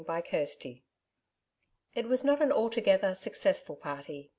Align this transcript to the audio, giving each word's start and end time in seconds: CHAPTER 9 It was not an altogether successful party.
CHAPTER 0.03 0.47
9 0.65 0.81
It 1.93 2.07
was 2.07 2.23
not 2.23 2.41
an 2.41 2.51
altogether 2.51 3.13
successful 3.13 3.75
party. 3.75 4.29